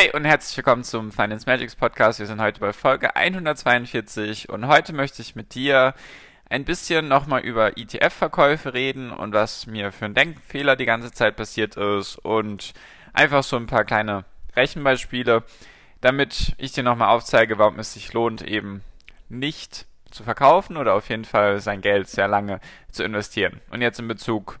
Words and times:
Hi 0.00 0.10
und 0.12 0.24
herzlich 0.24 0.56
willkommen 0.56 0.82
zum 0.82 1.12
Finance 1.12 1.44
Magics 1.44 1.76
Podcast. 1.76 2.20
Wir 2.20 2.26
sind 2.26 2.40
heute 2.40 2.58
bei 2.58 2.72
Folge 2.72 3.16
142 3.16 4.48
und 4.48 4.66
heute 4.66 4.94
möchte 4.94 5.20
ich 5.20 5.36
mit 5.36 5.54
dir 5.54 5.92
ein 6.48 6.64
bisschen 6.64 7.06
nochmal 7.06 7.42
über 7.42 7.76
ETF-Verkäufe 7.76 8.72
reden 8.72 9.10
und 9.10 9.34
was 9.34 9.66
mir 9.66 9.92
für 9.92 10.06
ein 10.06 10.14
Denkfehler 10.14 10.76
die 10.76 10.86
ganze 10.86 11.12
Zeit 11.12 11.36
passiert 11.36 11.76
ist 11.76 12.16
und 12.16 12.72
einfach 13.12 13.42
so 13.42 13.56
ein 13.56 13.66
paar 13.66 13.84
kleine 13.84 14.24
Rechenbeispiele, 14.56 15.42
damit 16.00 16.54
ich 16.56 16.72
dir 16.72 16.82
nochmal 16.82 17.10
aufzeige, 17.14 17.58
warum 17.58 17.78
es 17.78 17.92
sich 17.92 18.14
lohnt, 18.14 18.40
eben 18.40 18.82
nicht 19.28 19.84
zu 20.10 20.24
verkaufen 20.24 20.78
oder 20.78 20.94
auf 20.94 21.10
jeden 21.10 21.26
Fall 21.26 21.60
sein 21.60 21.82
Geld 21.82 22.08
sehr 22.08 22.26
lange 22.26 22.60
zu 22.90 23.04
investieren. 23.04 23.60
Und 23.68 23.82
jetzt 23.82 24.00
in 24.00 24.08
Bezug 24.08 24.60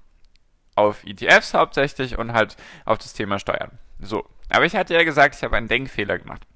auf 0.74 1.02
ETFs 1.06 1.54
hauptsächlich 1.54 2.18
und 2.18 2.34
halt 2.34 2.58
auf 2.84 2.98
das 2.98 3.14
Thema 3.14 3.38
Steuern. 3.38 3.78
So, 4.00 4.26
aber 4.50 4.64
ich 4.64 4.76
hatte 4.76 4.94
ja 4.94 5.04
gesagt, 5.04 5.34
ich 5.34 5.42
habe 5.42 5.56
einen 5.56 5.68
Denkfehler 5.68 6.18
gemacht. 6.18 6.46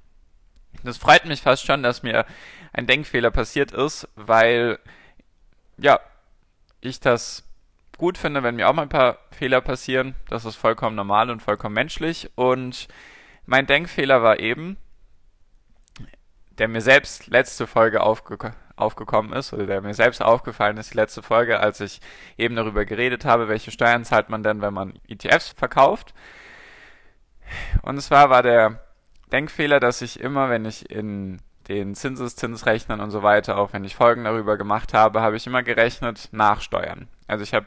Das 0.82 0.98
freut 0.98 1.24
mich 1.24 1.40
fast 1.40 1.64
schon, 1.64 1.82
dass 1.82 2.02
mir 2.02 2.26
ein 2.72 2.86
Denkfehler 2.86 3.30
passiert 3.30 3.72
ist, 3.72 4.08
weil, 4.16 4.78
ja, 5.78 6.00
ich 6.80 7.00
das 7.00 7.44
gut 7.96 8.18
finde, 8.18 8.42
wenn 8.42 8.56
mir 8.56 8.68
auch 8.68 8.74
mal 8.74 8.82
ein 8.82 8.88
paar 8.88 9.18
Fehler 9.30 9.60
passieren. 9.60 10.14
Das 10.28 10.44
ist 10.44 10.56
vollkommen 10.56 10.96
normal 10.96 11.30
und 11.30 11.40
vollkommen 11.40 11.74
menschlich. 11.74 12.30
Und 12.34 12.88
mein 13.46 13.66
Denkfehler 13.66 14.22
war 14.22 14.40
eben, 14.40 14.76
der 16.58 16.68
mir 16.68 16.80
selbst 16.80 17.26
letzte 17.28 17.66
Folge 17.66 18.02
aufge 18.02 18.52
aufgekommen 18.76 19.32
ist, 19.32 19.52
oder 19.52 19.66
der 19.66 19.80
mir 19.82 19.94
selbst 19.94 20.20
aufgefallen 20.20 20.78
ist, 20.78 20.92
die 20.92 20.96
letzte 20.96 21.22
Folge, 21.22 21.60
als 21.60 21.80
ich 21.80 22.00
eben 22.36 22.56
darüber 22.56 22.84
geredet 22.84 23.24
habe, 23.24 23.46
welche 23.46 23.70
Steuern 23.70 24.04
zahlt 24.04 24.30
man 24.30 24.42
denn, 24.42 24.60
wenn 24.62 24.74
man 24.74 24.98
ETFs 25.06 25.50
verkauft. 25.50 26.12
Und 27.82 28.00
zwar 28.00 28.30
war 28.30 28.42
der 28.42 28.80
Denkfehler, 29.32 29.80
dass 29.80 30.02
ich 30.02 30.20
immer, 30.20 30.50
wenn 30.50 30.64
ich 30.64 30.90
in 30.90 31.40
den 31.68 31.94
Zinseszinsrechnern 31.94 33.00
und 33.00 33.10
so 33.10 33.22
weiter, 33.22 33.58
auch 33.58 33.72
wenn 33.72 33.84
ich 33.84 33.96
Folgen 33.96 34.24
darüber 34.24 34.56
gemacht 34.56 34.92
habe, 34.92 35.22
habe 35.22 35.36
ich 35.36 35.46
immer 35.46 35.62
gerechnet 35.62 36.28
nach 36.32 36.60
Steuern. 36.60 37.08
Also 37.26 37.42
ich 37.42 37.54
habe 37.54 37.66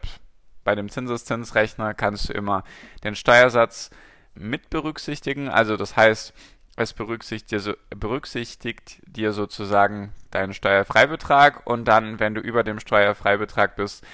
bei 0.64 0.76
dem 0.76 0.90
Zinseszinsrechner 0.90 1.94
kannst 1.94 2.30
du 2.30 2.34
immer 2.34 2.64
den 3.04 3.16
Steuersatz 3.16 3.90
mit 4.36 4.70
berücksichtigen. 4.70 5.50
Also 5.50 5.78
das 5.78 5.96
heißt, 5.96 6.34
es 6.76 6.94
berücksichtigt 6.94 7.76
berücksichtigt 7.90 9.02
dir 9.08 9.34
sozusagen 9.34 10.14
deinen 10.30 10.54
Steuerfreibetrag 10.54 11.66
und 11.66 11.86
dann, 11.86 12.20
wenn 12.20 12.36
du 12.36 12.42
über 12.42 12.64
dem 12.64 12.80
Steuerfreibetrag 12.80 13.76
bist, 13.76 14.06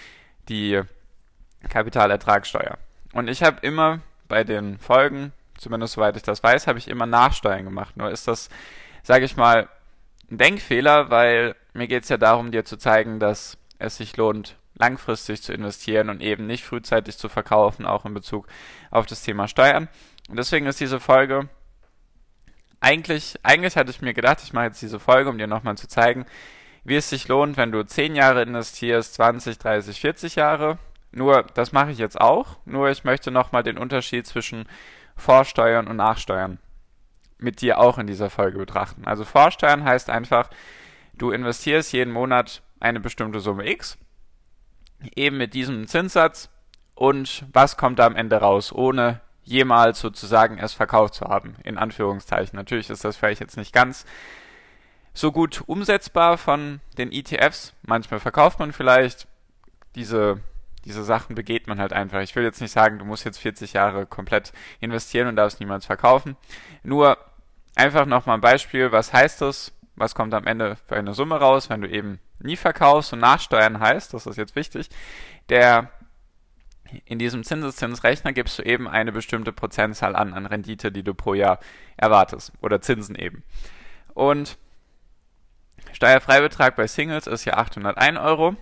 die 0.47 0.81
Kapitalertragssteuer. 1.67 2.77
Und 3.11 3.29
ich 3.29 3.43
habe 3.43 3.59
immer 3.61 3.99
bei 4.27 4.43
den 4.43 4.79
Folgen 4.79 5.33
zumindest 5.63 5.93
soweit 5.93 6.15
ich 6.15 6.23
das 6.23 6.43
weiß, 6.43 6.67
habe 6.67 6.79
ich 6.79 6.87
immer 6.87 7.05
Nachsteuern 7.05 7.65
gemacht. 7.65 7.97
Nur 7.97 8.11
ist 8.11 8.27
das, 8.27 8.49
sage 9.01 9.25
ich 9.25 9.35
mal, 9.35 9.67
ein 10.29 10.37
Denkfehler, 10.37 11.09
weil 11.09 11.55
mir 11.73 11.87
geht 11.87 12.03
es 12.03 12.09
ja 12.09 12.17
darum, 12.17 12.51
dir 12.51 12.65
zu 12.65 12.77
zeigen, 12.77 13.19
dass 13.19 13.57
es 13.79 13.97
sich 13.97 14.15
lohnt, 14.17 14.55
langfristig 14.75 15.41
zu 15.41 15.53
investieren 15.53 16.09
und 16.09 16.21
eben 16.21 16.45
nicht 16.45 16.63
frühzeitig 16.63 17.17
zu 17.17 17.29
verkaufen, 17.29 17.85
auch 17.85 18.05
in 18.05 18.13
Bezug 18.13 18.47
auf 18.91 19.05
das 19.05 19.23
Thema 19.23 19.47
Steuern. 19.47 19.89
Und 20.29 20.37
deswegen 20.37 20.67
ist 20.67 20.79
diese 20.79 20.99
Folge 20.99 21.49
eigentlich, 22.83 23.39
eigentlich 23.43 23.77
hatte 23.77 23.91
ich 23.91 24.01
mir 24.01 24.13
gedacht, 24.13 24.39
ich 24.43 24.51
mache 24.51 24.65
jetzt 24.65 24.81
diese 24.81 24.99
Folge, 24.99 25.29
um 25.29 25.37
dir 25.37 25.47
nochmal 25.47 25.77
zu 25.77 25.87
zeigen, 25.87 26.25
wie 26.83 26.97
es 26.97 27.09
sich 27.09 27.29
lohnt, 27.29 27.55
wenn 27.55 27.71
du 27.71 27.83
10 27.83 28.13
Jahre 28.13 28.43
investierst, 28.43 29.13
20, 29.13 29.57
30, 29.57 30.01
40 30.01 30.35
Jahre. 30.35 30.77
Nur, 31.13 31.43
das 31.53 31.71
mache 31.71 31.91
ich 31.91 31.97
jetzt 31.97 32.19
auch. 32.19 32.57
Nur, 32.65 32.89
ich 32.89 33.05
möchte 33.05 33.31
nochmal 33.31 33.63
den 33.63 33.77
Unterschied 33.77 34.27
zwischen 34.27 34.65
Vorsteuern 35.15 35.87
und 35.87 35.97
Nachsteuern 35.97 36.59
mit 37.37 37.61
dir 37.61 37.79
auch 37.79 37.97
in 37.97 38.07
dieser 38.07 38.29
Folge 38.29 38.57
betrachten. 38.57 39.05
Also 39.05 39.25
Vorsteuern 39.25 39.83
heißt 39.83 40.09
einfach, 40.09 40.49
du 41.13 41.31
investierst 41.31 41.93
jeden 41.93 42.13
Monat 42.13 42.61
eine 42.79 42.99
bestimmte 42.99 43.39
Summe 43.39 43.69
X, 43.69 43.97
eben 45.15 45.37
mit 45.37 45.53
diesem 45.53 45.87
Zinssatz 45.87 46.49
und 46.95 47.45
was 47.51 47.77
kommt 47.77 47.99
da 47.99 48.05
am 48.05 48.15
Ende 48.15 48.37
raus, 48.37 48.71
ohne 48.71 49.21
jemals 49.43 49.99
sozusagen 49.99 50.57
es 50.57 50.73
verkauft 50.73 51.15
zu 51.15 51.25
haben, 51.25 51.55
in 51.63 51.77
Anführungszeichen. 51.77 52.55
Natürlich 52.55 52.89
ist 52.89 53.03
das 53.03 53.17
vielleicht 53.17 53.41
jetzt 53.41 53.57
nicht 53.57 53.73
ganz 53.73 54.05
so 55.13 55.31
gut 55.31 55.63
umsetzbar 55.67 56.37
von 56.37 56.79
den 56.97 57.11
ETFs. 57.11 57.73
Manchmal 57.83 58.19
verkauft 58.19 58.59
man 58.59 58.71
vielleicht 58.71 59.27
diese 59.95 60.39
diese 60.85 61.03
Sachen 61.03 61.35
begeht 61.35 61.67
man 61.67 61.79
halt 61.79 61.93
einfach. 61.93 62.21
Ich 62.21 62.35
will 62.35 62.43
jetzt 62.43 62.61
nicht 62.61 62.71
sagen, 62.71 62.99
du 62.99 63.05
musst 63.05 63.25
jetzt 63.25 63.39
40 63.39 63.73
Jahre 63.73 64.05
komplett 64.05 64.51
investieren 64.79 65.27
und 65.27 65.35
darfst 65.35 65.59
niemals 65.59 65.85
verkaufen. 65.85 66.35
Nur 66.83 67.17
einfach 67.75 68.05
nochmal 68.05 68.37
ein 68.37 68.41
Beispiel, 68.41 68.91
was 68.91 69.13
heißt 69.13 69.41
das? 69.41 69.71
Was 69.95 70.15
kommt 70.15 70.33
am 70.33 70.47
Ende 70.47 70.75
für 70.87 70.95
eine 70.95 71.13
Summe 71.13 71.35
raus, 71.35 71.69
wenn 71.69 71.81
du 71.81 71.87
eben 71.87 72.19
nie 72.39 72.55
verkaufst 72.55 73.13
und 73.13 73.19
nachsteuern 73.19 73.79
heißt, 73.79 74.13
das 74.13 74.25
ist 74.25 74.37
jetzt 74.37 74.55
wichtig, 74.55 74.89
der 75.49 75.91
in 77.05 77.19
diesem 77.19 77.43
Zinseszinsrechner 77.43 78.33
gibst 78.33 78.59
du 78.59 78.63
eben 78.63 78.87
eine 78.87 79.11
bestimmte 79.11 79.51
Prozentzahl 79.51 80.15
an, 80.15 80.33
an 80.33 80.45
Rendite, 80.45 80.91
die 80.91 81.03
du 81.03 81.13
pro 81.13 81.33
Jahr 81.33 81.59
erwartest. 81.97 82.51
Oder 82.61 82.81
Zinsen 82.81 83.15
eben. 83.15 83.43
Und 84.13 84.57
Steuerfreibetrag 85.91 86.75
bei 86.75 86.87
Singles 86.87 87.27
ist 87.27 87.45
ja 87.45 87.57
801 87.57 88.19
Euro 88.19 88.55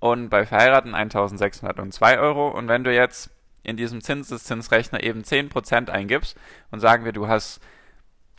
und 0.00 0.30
bei 0.30 0.44
Verheiraten 0.44 0.94
1602 0.94 2.18
Euro. 2.18 2.48
Und 2.48 2.68
wenn 2.68 2.84
du 2.84 2.92
jetzt 2.92 3.30
in 3.62 3.76
diesem 3.76 4.00
Zinseszinsrechner 4.00 5.02
eben 5.02 5.22
10% 5.22 5.90
eingibst 5.90 6.36
und 6.70 6.80
sagen 6.80 7.04
wir, 7.04 7.12
du 7.12 7.28
hast, 7.28 7.60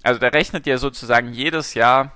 also 0.04 0.20
der 0.20 0.34
rechnet 0.34 0.66
dir 0.66 0.80
sozusagen 0.80 1.32
jedes 1.32 1.76
Jahr 1.76 2.12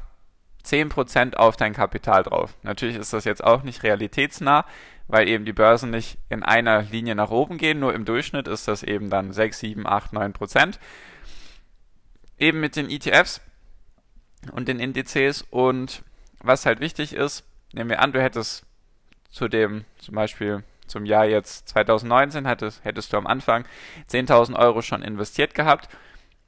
10% 0.65 1.35
auf 1.35 1.55
dein 1.55 1.73
Kapital 1.73 2.23
drauf. 2.23 2.55
Natürlich 2.63 2.95
ist 2.95 3.13
das 3.13 3.23
jetzt 3.25 3.43
auch 3.43 3.61
nicht 3.61 3.83
realitätsnah, 3.83 4.65
weil 5.07 5.27
eben 5.27 5.45
die 5.45 5.53
Börsen 5.53 5.91
nicht 5.91 6.17
in 6.29 6.41
einer 6.41 6.81
Linie 6.81 7.13
nach 7.13 7.29
oben 7.29 7.59
gehen, 7.59 7.79
nur 7.79 7.93
im 7.93 8.05
Durchschnitt 8.05 8.47
ist 8.47 8.67
das 8.67 8.81
eben 8.81 9.11
dann 9.11 9.31
6, 9.31 9.59
7, 9.59 9.85
8, 9.85 10.13
9%. 10.13 10.79
Eben 12.39 12.59
mit 12.59 12.75
den 12.75 12.89
ETFs 12.89 13.41
und 14.51 14.67
den 14.67 14.79
Indizes 14.79 15.43
und 15.43 16.01
was 16.41 16.65
halt 16.65 16.79
wichtig 16.79 17.13
ist, 17.13 17.43
nehmen 17.73 17.91
wir 17.91 18.01
an, 18.01 18.11
du 18.11 18.21
hättest 18.21 18.65
zu 19.29 19.47
dem, 19.47 19.85
zum 19.97 20.15
Beispiel 20.15 20.63
zum 20.87 21.05
Jahr 21.05 21.25
jetzt 21.25 21.69
2019 21.69 22.45
hättest, 22.45 22.83
hättest 22.83 23.11
du 23.11 23.17
am 23.17 23.27
Anfang 23.27 23.65
10.000 24.09 24.57
Euro 24.57 24.81
schon 24.81 25.01
investiert 25.01 25.53
gehabt. 25.53 25.89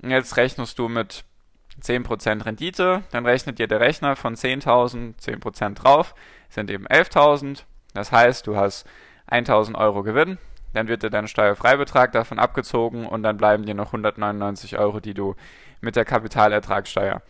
Und 0.01 0.11
jetzt 0.11 0.37
rechnest 0.37 0.77
du 0.77 0.87
mit 0.87 1.23
10% 1.81 2.45
Rendite, 2.45 3.03
dann 3.11 3.25
rechnet 3.25 3.59
dir 3.59 3.67
der 3.67 3.79
Rechner 3.79 4.15
von 4.15 4.35
10.000 4.35 5.15
10% 5.19 5.73
drauf, 5.75 6.15
sind 6.49 6.71
eben 6.71 6.87
11.000. 6.87 7.63
Das 7.93 8.11
heißt, 8.11 8.47
du 8.47 8.55
hast 8.55 8.87
1.000 9.29 9.75
Euro 9.75 10.03
Gewinn, 10.03 10.37
dann 10.73 10.87
wird 10.87 11.03
dir 11.03 11.09
dein 11.09 11.27
Steuerfreibetrag 11.27 12.11
davon 12.11 12.39
abgezogen 12.39 13.05
und 13.05 13.23
dann 13.23 13.37
bleiben 13.37 13.65
dir 13.65 13.75
noch 13.75 13.87
199 13.87 14.77
Euro, 14.77 14.99
die 14.99 15.13
du 15.13 15.35
mit 15.81 15.95
der 15.95 16.05
Kapitalertragssteuer 16.05 17.21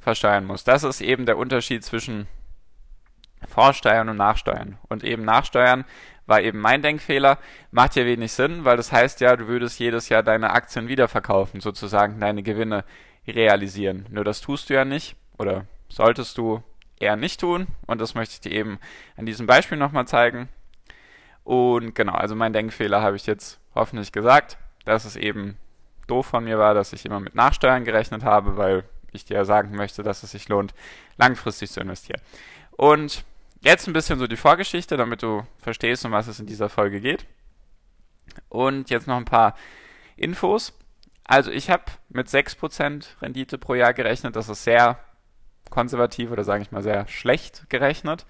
versteuern 0.00 0.44
musst. 0.44 0.68
Das 0.68 0.84
ist 0.84 1.00
eben 1.00 1.26
der 1.26 1.38
Unterschied 1.38 1.84
zwischen 1.84 2.26
Vorsteuern 3.48 4.08
und 4.08 4.16
Nachsteuern. 4.16 4.78
Und 4.88 5.04
eben 5.04 5.24
Nachsteuern 5.24 5.84
war 6.26 6.40
eben 6.40 6.60
mein 6.60 6.82
Denkfehler. 6.82 7.38
Macht 7.70 7.96
ja 7.96 8.04
wenig 8.04 8.32
Sinn, 8.32 8.64
weil 8.64 8.76
das 8.76 8.92
heißt 8.92 9.20
ja, 9.20 9.36
du 9.36 9.46
würdest 9.46 9.78
jedes 9.78 10.08
Jahr 10.08 10.22
deine 10.22 10.50
Aktien 10.50 10.88
wiederverkaufen, 10.88 11.60
sozusagen 11.60 12.20
deine 12.20 12.42
Gewinne 12.42 12.84
realisieren. 13.26 14.06
Nur 14.10 14.24
das 14.24 14.40
tust 14.40 14.70
du 14.70 14.74
ja 14.74 14.84
nicht 14.84 15.16
oder 15.38 15.66
solltest 15.88 16.38
du 16.38 16.62
eher 16.98 17.16
nicht 17.16 17.40
tun. 17.40 17.66
Und 17.86 18.00
das 18.00 18.14
möchte 18.14 18.34
ich 18.34 18.40
dir 18.40 18.52
eben 18.52 18.78
an 19.16 19.26
diesem 19.26 19.46
Beispiel 19.46 19.78
nochmal 19.78 20.06
zeigen. 20.06 20.48
Und 21.44 21.94
genau, 21.94 22.14
also 22.14 22.34
mein 22.34 22.52
Denkfehler 22.52 23.02
habe 23.02 23.16
ich 23.16 23.26
jetzt 23.26 23.60
hoffentlich 23.74 24.12
gesagt, 24.12 24.56
dass 24.84 25.04
es 25.04 25.16
eben 25.16 25.58
doof 26.06 26.26
von 26.26 26.44
mir 26.44 26.58
war, 26.58 26.74
dass 26.74 26.92
ich 26.92 27.04
immer 27.04 27.20
mit 27.20 27.34
Nachsteuern 27.34 27.84
gerechnet 27.84 28.24
habe, 28.24 28.56
weil 28.56 28.84
ich 29.12 29.24
dir 29.24 29.44
sagen 29.44 29.76
möchte, 29.76 30.02
dass 30.02 30.22
es 30.22 30.32
sich 30.32 30.48
lohnt, 30.48 30.74
langfristig 31.16 31.70
zu 31.70 31.80
investieren. 31.80 32.20
Und 32.72 33.24
Jetzt 33.64 33.86
ein 33.86 33.94
bisschen 33.94 34.18
so 34.18 34.26
die 34.26 34.36
Vorgeschichte, 34.36 34.98
damit 34.98 35.22
du 35.22 35.46
verstehst, 35.56 36.04
um 36.04 36.12
was 36.12 36.26
es 36.26 36.38
in 36.38 36.44
dieser 36.44 36.68
Folge 36.68 37.00
geht. 37.00 37.24
Und 38.50 38.90
jetzt 38.90 39.06
noch 39.06 39.16
ein 39.16 39.24
paar 39.24 39.56
Infos. 40.18 40.74
Also 41.24 41.50
ich 41.50 41.70
habe 41.70 41.84
mit 42.10 42.28
6% 42.28 43.22
Rendite 43.22 43.56
pro 43.56 43.74
Jahr 43.74 43.94
gerechnet. 43.94 44.36
Das 44.36 44.50
ist 44.50 44.64
sehr 44.64 44.98
konservativ 45.70 46.30
oder 46.30 46.44
sage 46.44 46.62
ich 46.62 46.72
mal 46.72 46.82
sehr 46.82 47.08
schlecht 47.08 47.64
gerechnet. 47.70 48.26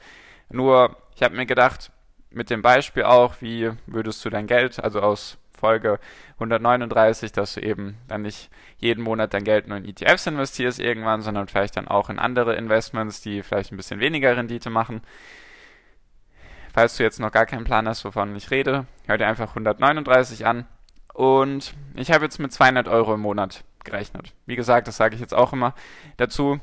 Nur 0.51 0.97
ich 1.17 1.25
habe 1.25 1.35
mir 1.35 1.47
gedacht, 1.47 1.91
mit 2.31 2.49
dem 2.49 2.63
Beispiel 2.63 3.03
auch, 3.03 3.35
wie 3.41 3.73
würdest 3.87 4.25
du 4.25 4.31
dein 4.31 4.47
Geld, 4.47 4.79
also 4.79 5.01
aus 5.01 5.37
Folge 5.65 5.99
139, 6.35 7.33
dass 7.33 7.55
du 7.55 7.61
eben 7.61 7.97
dann 8.07 8.21
nicht 8.21 8.51
jeden 8.77 9.03
Monat 9.03 9.33
dein 9.33 9.45
Geld 9.45 9.67
nur 9.67 9.79
in 9.79 9.87
ETFs 9.87 10.27
investierst 10.27 10.79
irgendwann, 10.79 11.23
sondern 11.23 11.49
vielleicht 11.49 11.79
dann 11.79 11.89
auch 11.89 12.11
in 12.11 12.19
andere 12.19 12.55
Investments, 12.55 13.23
die 13.23 13.43
vielleicht 13.43 13.73
ein 13.73 13.79
bisschen 13.79 13.99
weniger 13.99 14.37
Rendite 14.37 14.69
machen. 14.69 15.01
Falls 16.75 16.99
du 16.99 17.03
jetzt 17.03 17.19
noch 17.19 17.33
gar 17.33 17.47
keinen 17.47 17.65
Plan 17.65 17.89
hast, 17.89 18.05
wovon 18.05 18.37
ich 18.37 18.51
rede, 18.51 18.85
hör 19.07 19.17
dir 19.17 19.27
einfach 19.27 19.49
139 19.49 20.45
an. 20.45 20.67
Und 21.15 21.73
ich 21.97 22.13
habe 22.13 22.25
jetzt 22.25 22.39
mit 22.39 22.53
200 22.53 22.87
Euro 22.87 23.15
im 23.15 23.21
Monat 23.21 23.65
gerechnet. 23.85 24.35
Wie 24.45 24.57
gesagt, 24.57 24.87
das 24.87 24.99
sage 24.99 25.15
ich 25.15 25.21
jetzt 25.23 25.33
auch 25.33 25.55
immer 25.55 25.75
dazu 26.19 26.61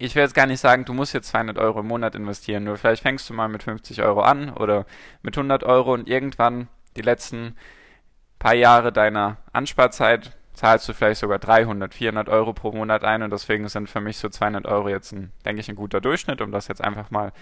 ich 0.00 0.14
will 0.14 0.22
jetzt 0.22 0.34
gar 0.34 0.46
nicht 0.46 0.60
sagen, 0.60 0.86
du 0.86 0.94
musst 0.94 1.12
jetzt 1.12 1.28
200 1.28 1.58
Euro 1.58 1.80
im 1.80 1.86
Monat 1.86 2.14
investieren, 2.14 2.64
nur 2.64 2.78
vielleicht 2.78 3.02
fängst 3.02 3.28
du 3.28 3.34
mal 3.34 3.48
mit 3.48 3.62
50 3.62 4.02
Euro 4.02 4.22
an 4.22 4.48
oder 4.48 4.86
mit 5.22 5.36
100 5.36 5.62
Euro 5.62 5.92
und 5.92 6.08
irgendwann 6.08 6.68
die 6.96 7.02
letzten 7.02 7.54
paar 8.40 8.54
Jahre 8.54 8.90
deiner 8.90 9.36
Ansparzeit 9.52 10.36
zahlst 10.54 10.88
du 10.88 10.92
vielleicht 10.92 11.20
sogar 11.20 11.38
300, 11.38 11.94
400 11.94 12.28
Euro 12.28 12.52
pro 12.52 12.72
Monat 12.72 13.04
ein 13.04 13.22
und 13.22 13.30
deswegen 13.30 13.68
sind 13.68 13.88
für 13.88 14.00
mich 14.00 14.18
so 14.18 14.28
200 14.28 14.66
Euro 14.66 14.88
jetzt, 14.88 15.12
ein, 15.12 15.30
denke 15.44 15.60
ich, 15.60 15.68
ein 15.68 15.76
guter 15.76 16.00
Durchschnitt, 16.00 16.40
um 16.40 16.50
das 16.50 16.66
jetzt 16.66 16.82
einfach 16.82 17.10
mal 17.10 17.32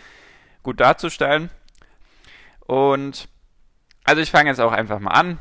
gut 0.62 0.80
darzustellen. 0.80 1.50
Und 2.66 3.28
also 4.04 4.20
ich 4.20 4.30
fange 4.30 4.50
jetzt 4.50 4.60
auch 4.60 4.72
einfach 4.72 4.98
mal 4.98 5.12
an 5.12 5.38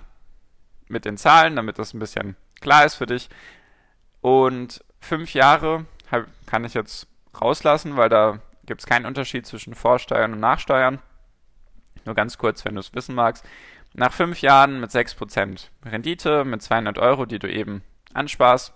mit 0.88 1.06
den 1.06 1.18
Zahlen, 1.18 1.56
damit 1.56 1.78
das 1.80 1.94
ein 1.94 2.00
bisschen 2.00 2.36
klar 2.62 2.86
ist 2.86 2.96
für 2.96 3.06
dich. 3.06 3.30
Und 4.22 4.84
fünf 5.00 5.34
Jahre 5.34 5.86
kann 6.46 6.64
ich 6.64 6.74
jetzt 6.74 7.08
rauslassen, 7.40 7.98
weil 7.98 8.10
da 8.10 8.40
gibt 8.66 8.82
es 8.82 8.88
keinen 8.88 9.06
Unterschied 9.06 9.46
zwischen 9.46 9.76
Vorsteuern 9.76 10.34
und 10.34 10.40
Nachsteuern. 10.40 11.00
Nur 12.06 12.16
ganz 12.16 12.38
kurz, 12.38 12.64
wenn 12.64 12.76
du 12.76 12.80
es 12.80 12.94
wissen 12.94 13.16
magst. 13.16 13.46
Nach 13.94 14.14
fünf 14.14 14.42
Jahren 14.42 14.80
mit 14.80 14.92
6% 14.92 15.70
Rendite, 15.86 16.46
mit 16.46 16.62
200 16.62 16.98
Euro, 17.00 17.26
die 17.26 17.40
du 17.40 17.50
eben 17.50 17.84
ansparst 18.14 18.74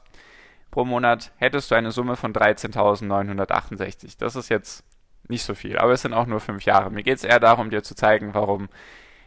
pro 0.72 0.86
Monat, 0.86 1.32
hättest 1.36 1.70
du 1.70 1.76
eine 1.76 1.92
Summe 1.92 2.16
von 2.16 2.34
13.968. 2.34 4.18
Das 4.18 4.36
ist 4.36 4.50
jetzt 4.50 4.84
nicht 5.28 5.44
so 5.44 5.54
viel, 5.54 5.78
aber 5.78 5.92
es 5.94 6.02
sind 6.02 6.14
auch 6.14 6.26
nur 6.26 6.40
fünf 6.40 6.64
Jahre. 6.64 6.90
Mir 6.90 7.04
geht 7.04 7.18
es 7.18 7.24
eher 7.24 7.40
darum, 7.40 7.70
dir 7.70 7.84
zu 7.84 7.96
zeigen, 7.96 8.34
warum, 8.34 8.70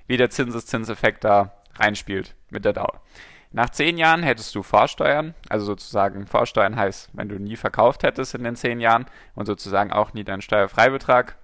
wie 0.06 0.16
der 0.16 0.30
Zinseszinseffekt 0.30 1.24
da 1.24 1.52
reinspielt 1.76 2.34
mit 2.50 2.64
der 2.64 2.72
Dauer. 2.72 3.00
Nach 3.52 3.70
zehn 3.70 3.98
Jahren 3.98 4.24
hättest 4.24 4.52
du 4.56 4.64
Vorsteuern, 4.64 5.34
also 5.48 5.64
sozusagen 5.64 6.26
Vorsteuern 6.26 6.74
heißt, 6.74 7.10
wenn 7.12 7.28
du 7.28 7.38
nie 7.38 7.54
verkauft 7.54 8.02
hättest 8.02 8.34
in 8.34 8.42
den 8.42 8.56
zehn 8.56 8.80
Jahren 8.80 9.06
und 9.36 9.46
sozusagen 9.46 9.92
auch 9.92 10.12
nie 10.12 10.24
deinen 10.24 10.42
Steuerfreibetrag 10.42 11.36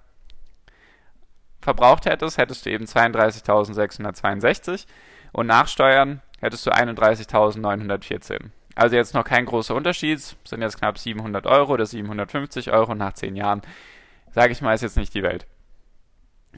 verbraucht 1.61 2.05
hättest, 2.05 2.37
hättest 2.37 2.65
du 2.65 2.71
eben 2.71 2.85
32.662 2.85 4.85
und 5.31 5.47
nach 5.47 5.67
Steuern 5.67 6.21
hättest 6.39 6.65
du 6.65 6.71
31.914. 6.71 8.49
Also 8.75 8.95
jetzt 8.95 9.13
noch 9.13 9.23
kein 9.23 9.45
großer 9.45 9.75
Unterschied, 9.75 10.19
sind 10.19 10.61
jetzt 10.61 10.79
knapp 10.79 10.97
700 10.97 11.45
Euro 11.45 11.73
oder 11.73 11.85
750 11.85 12.71
Euro 12.71 12.95
nach 12.95 13.13
10 13.13 13.35
Jahren. 13.35 13.61
Sage 14.31 14.53
ich 14.53 14.61
mal, 14.61 14.73
ist 14.73 14.81
jetzt 14.81 14.97
nicht 14.97 15.13
die 15.13 15.23
Welt. 15.23 15.45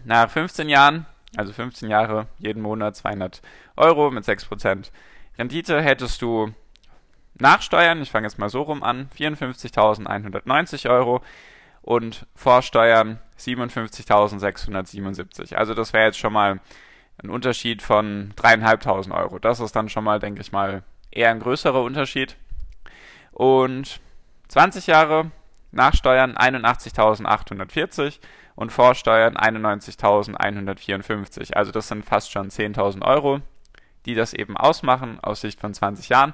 Nach 0.06 0.30
15 0.30 0.70
Jahren, 0.70 1.06
also 1.36 1.54
15 1.54 1.90
Jahre, 1.90 2.28
jeden 2.38 2.62
Monat 2.62 2.96
200 2.96 3.42
Euro 3.76 4.12
mit 4.12 4.26
6% 4.26 4.92
Rendite 5.38 5.82
hättest 5.82 6.22
du 6.22 6.54
nach 7.40 7.62
Steuern, 7.62 8.02
ich 8.02 8.12
fange 8.12 8.28
jetzt 8.28 8.38
mal 8.38 8.50
so 8.50 8.62
rum 8.62 8.84
an, 8.84 9.10
54.190 9.18 10.90
Euro 10.90 11.22
und 11.84 12.26
vor 12.34 12.64
Steuern 12.64 13.20
57.677. 13.38 15.54
Also 15.54 15.76
das 15.76 15.94
wäre 15.94 16.06
jetzt 16.06 16.18
schon 16.18 16.34
mal 16.34 16.60
ein 17.22 17.30
Unterschied 17.30 17.84
von 17.84 18.34
3.500 18.36 19.16
Euro. 19.16 19.38
Das 19.38 19.60
ist 19.60 19.76
dann 19.76 19.90
schon 19.90 20.04
mal, 20.04 20.20
denke 20.20 20.42
ich 20.42 20.52
mal, 20.52 20.82
eher 21.12 21.30
ein 21.30 21.40
größerer 21.40 21.84
Unterschied. 21.84 22.36
Und 23.32 24.00
20 24.48 24.88
Jahre 24.88 25.30
nach 25.72 25.94
Steuern 25.94 26.36
81.840 26.36 28.18
und 28.56 28.72
vor 28.72 28.96
Steuern 28.96 29.38
91.154. 29.38 31.54
Also 31.54 31.72
das 31.72 31.88
sind 31.88 32.04
fast 32.04 32.32
schon 32.32 32.50
10.000 32.50 33.04
Euro 33.04 33.44
die 34.06 34.16
das 34.16 34.34
eben 34.34 34.58
ausmachen 34.58 35.20
aus 35.22 35.42
Sicht 35.42 35.60
von 35.60 35.74
20 35.74 36.10
Jahren. 36.10 36.34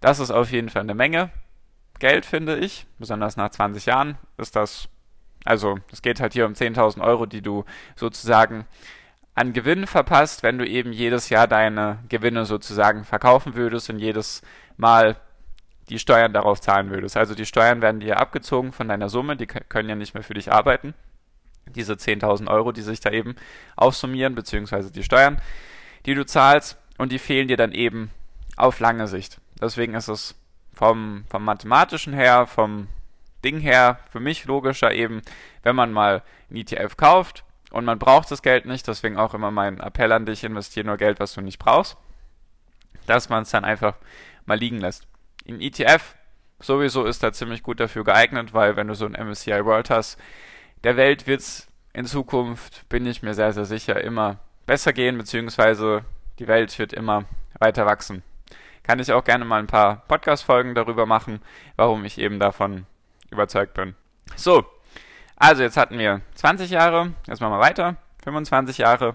Das 0.00 0.18
ist 0.18 0.30
auf 0.30 0.50
jeden 0.50 0.68
Fall 0.68 0.82
eine 0.82 0.94
Menge 0.94 1.30
Geld, 2.00 2.26
finde 2.26 2.58
ich. 2.58 2.86
Besonders 2.98 3.36
nach 3.36 3.50
20 3.50 3.86
Jahren 3.86 4.18
ist 4.36 4.56
das, 4.56 4.88
also 5.44 5.78
es 5.92 6.02
geht 6.02 6.20
halt 6.20 6.32
hier 6.32 6.46
um 6.46 6.54
10.000 6.54 7.00
Euro, 7.00 7.26
die 7.26 7.42
du 7.42 7.64
sozusagen 7.94 8.66
an 9.34 9.52
Gewinn 9.52 9.86
verpasst, 9.86 10.42
wenn 10.42 10.58
du 10.58 10.66
eben 10.66 10.92
jedes 10.92 11.28
Jahr 11.28 11.46
deine 11.46 11.98
Gewinne 12.08 12.44
sozusagen 12.44 13.04
verkaufen 13.04 13.54
würdest 13.54 13.88
und 13.88 13.98
jedes 13.98 14.42
Mal 14.76 15.16
die 15.88 15.98
Steuern 15.98 16.32
darauf 16.32 16.60
zahlen 16.60 16.90
würdest. 16.90 17.16
Also 17.16 17.34
die 17.34 17.46
Steuern 17.46 17.82
werden 17.82 18.00
dir 18.00 18.18
abgezogen 18.18 18.72
von 18.72 18.88
deiner 18.88 19.08
Summe, 19.08 19.36
die 19.36 19.46
können 19.46 19.88
ja 19.88 19.94
nicht 19.94 20.14
mehr 20.14 20.22
für 20.22 20.34
dich 20.34 20.52
arbeiten. 20.52 20.94
Diese 21.66 21.94
10.000 21.94 22.48
Euro, 22.48 22.72
die 22.72 22.82
sich 22.82 23.00
da 23.00 23.10
eben 23.10 23.36
aufsummieren, 23.76 24.34
beziehungsweise 24.34 24.90
die 24.90 25.02
Steuern, 25.02 25.40
die 26.06 26.14
du 26.14 26.24
zahlst 26.24 26.78
und 26.98 27.12
die 27.12 27.18
fehlen 27.18 27.48
dir 27.48 27.56
dann 27.56 27.72
eben 27.72 28.10
auf 28.56 28.80
lange 28.80 29.06
Sicht. 29.06 29.40
Deswegen 29.60 29.94
ist 29.94 30.08
es 30.08 30.39
vom, 30.80 31.24
vom 31.28 31.44
mathematischen 31.44 32.14
her, 32.14 32.46
vom 32.46 32.88
Ding 33.44 33.60
her 33.60 33.98
für 34.10 34.18
mich 34.18 34.46
logischer 34.46 34.92
eben, 34.92 35.20
wenn 35.62 35.76
man 35.76 35.92
mal 35.92 36.22
ein 36.50 36.56
ETF 36.56 36.96
kauft 36.96 37.44
und 37.70 37.84
man 37.84 37.98
braucht 37.98 38.30
das 38.30 38.40
Geld 38.40 38.64
nicht, 38.64 38.88
deswegen 38.88 39.18
auch 39.18 39.34
immer 39.34 39.50
mein 39.50 39.78
Appell 39.78 40.10
an 40.10 40.24
dich, 40.24 40.42
investiere 40.42 40.86
nur 40.86 40.96
Geld, 40.96 41.20
was 41.20 41.34
du 41.34 41.42
nicht 41.42 41.58
brauchst, 41.58 41.98
dass 43.04 43.28
man 43.28 43.42
es 43.42 43.50
dann 43.50 43.66
einfach 43.66 43.94
mal 44.46 44.58
liegen 44.58 44.78
lässt. 44.78 45.06
Ein 45.46 45.60
ETF 45.60 46.14
sowieso 46.60 47.04
ist 47.04 47.22
da 47.22 47.30
ziemlich 47.30 47.62
gut 47.62 47.78
dafür 47.78 48.02
geeignet, 48.02 48.54
weil 48.54 48.76
wenn 48.76 48.88
du 48.88 48.94
so 48.94 49.04
ein 49.04 49.12
MSCI 49.12 49.66
World 49.66 49.90
hast, 49.90 50.18
der 50.82 50.96
Welt 50.96 51.26
wird 51.26 51.40
es 51.40 51.68
in 51.92 52.06
Zukunft, 52.06 52.88
bin 52.88 53.04
ich 53.04 53.22
mir 53.22 53.34
sehr, 53.34 53.52
sehr 53.52 53.66
sicher, 53.66 54.02
immer 54.02 54.38
besser 54.64 54.94
gehen, 54.94 55.18
beziehungsweise 55.18 56.06
die 56.38 56.48
Welt 56.48 56.78
wird 56.78 56.94
immer 56.94 57.26
weiter 57.58 57.84
wachsen. 57.84 58.22
Kann 58.90 58.98
ich 58.98 59.12
auch 59.12 59.22
gerne 59.22 59.44
mal 59.44 59.60
ein 59.60 59.68
paar 59.68 60.02
Podcast-Folgen 60.08 60.74
darüber 60.74 61.06
machen, 61.06 61.40
warum 61.76 62.04
ich 62.04 62.18
eben 62.18 62.40
davon 62.40 62.86
überzeugt 63.30 63.72
bin. 63.74 63.94
So, 64.34 64.64
also 65.36 65.62
jetzt 65.62 65.76
hatten 65.76 65.96
wir 65.96 66.22
20 66.34 66.72
Jahre, 66.72 67.12
jetzt 67.28 67.40
machen 67.40 67.52
wir 67.52 67.60
weiter, 67.60 67.94
25 68.24 68.78
Jahre, 68.78 69.14